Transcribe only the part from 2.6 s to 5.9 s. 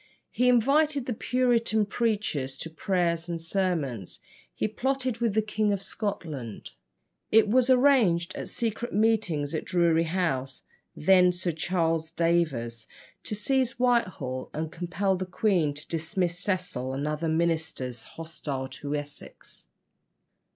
prayers and sermons; he plotted with the King of